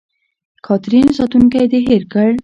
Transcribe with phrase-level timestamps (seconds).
[0.65, 2.29] کاترین: ساتونکی دې هېر کړ.